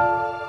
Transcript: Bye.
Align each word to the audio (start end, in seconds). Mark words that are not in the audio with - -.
Bye. 0.00 0.39